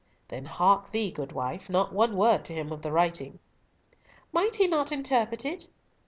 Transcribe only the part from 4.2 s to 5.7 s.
"Might he not interpret it?"